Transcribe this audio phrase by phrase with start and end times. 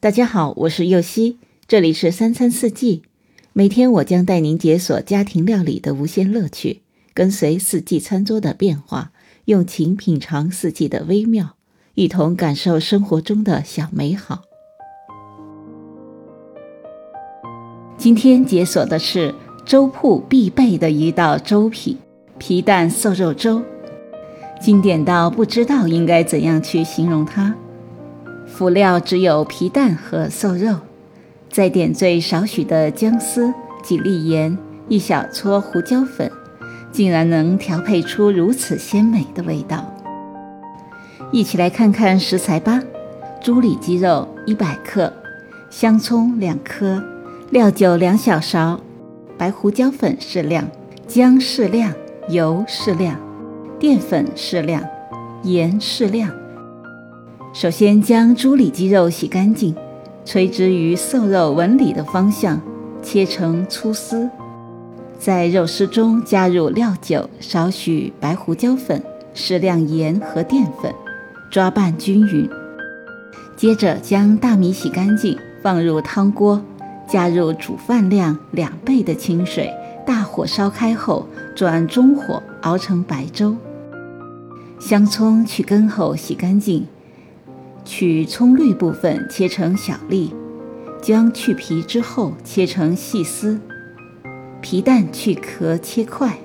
[0.00, 3.02] 大家好，我是右希，这里是三餐四季。
[3.52, 6.82] 每天我将带您解锁家庭料理的无限乐趣，
[7.12, 9.10] 跟随四季餐桌的变化，
[9.46, 11.56] 用情品尝四季的微妙，
[11.94, 14.42] 一同感受生活中的小美好。
[17.96, 19.34] 今天解锁的是
[19.64, 21.98] 粥铺必备的一道粥品——
[22.38, 23.60] 皮蛋瘦肉粥，
[24.60, 27.52] 经典到不知道应该怎样去形容它。
[28.58, 30.74] 辅料只有皮蛋和瘦肉，
[31.48, 33.54] 再点缀少许的姜丝、
[33.84, 34.58] 几粒盐、
[34.88, 36.28] 一小撮胡椒粉，
[36.90, 39.88] 竟然能调配出如此鲜美的味道。
[41.30, 42.82] 一起来看看食材吧：
[43.40, 45.12] 猪里脊肉一百克，
[45.70, 47.00] 香葱两颗，
[47.50, 48.80] 料酒两小勺，
[49.38, 50.68] 白胡椒粉适量，
[51.06, 51.92] 姜适量，
[52.28, 53.14] 油适量，
[53.78, 54.82] 淀粉适量，
[55.44, 56.28] 盐适量。
[57.60, 59.74] 首先将猪里脊肉洗干净，
[60.24, 62.60] 垂直于瘦肉纹理的方向
[63.02, 64.30] 切成粗丝，
[65.18, 69.02] 在肉丝中加入料酒、少许白胡椒粉、
[69.34, 70.94] 适量盐和淀粉，
[71.50, 72.48] 抓拌均匀。
[73.56, 76.62] 接着将大米洗干净，放入汤锅，
[77.08, 79.68] 加入煮饭量两倍的清水，
[80.06, 83.56] 大火烧开后转中火熬成白粥。
[84.78, 86.86] 香葱去根后洗干净。
[87.88, 90.34] 取葱绿部分切成小粒，
[91.00, 93.58] 将去皮之后切成细丝。
[94.60, 96.36] 皮蛋去壳切块，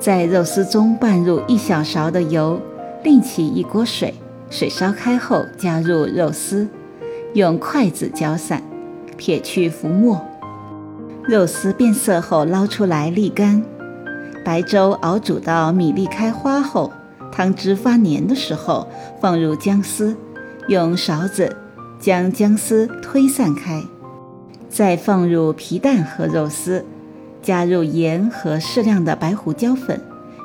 [0.00, 2.60] 在肉丝中拌入一小勺的油，
[3.04, 4.12] 另起一锅水，
[4.50, 6.66] 水烧开后加入肉丝，
[7.34, 8.60] 用筷子搅散，
[9.16, 10.20] 撇去浮沫。
[11.22, 13.62] 肉丝变色后捞出来沥干。
[14.44, 16.92] 白粥熬煮到米粒开花后，
[17.30, 18.88] 汤汁发黏的时候，
[19.20, 20.16] 放入姜丝。
[20.68, 21.54] 用勺子
[21.98, 23.82] 将姜丝推散开，
[24.68, 26.84] 再放入皮蛋和肉丝，
[27.42, 30.00] 加入盐和适量的白胡椒粉，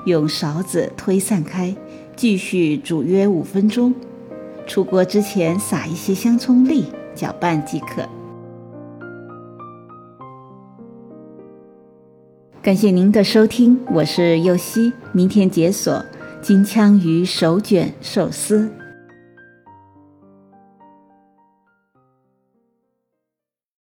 [0.05, 1.75] 用勺子推散开，
[2.15, 3.93] 继续煮约五分钟。
[4.65, 6.85] 出锅之前撒一些香葱粒，
[7.15, 8.03] 搅拌即可。
[12.61, 16.03] 感谢您的收听，我是右希，明天解锁
[16.41, 18.69] 金枪鱼手卷寿司。